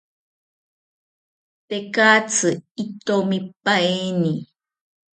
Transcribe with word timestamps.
Tekatzi 1.67 2.51
itomipaeni 2.83 4.33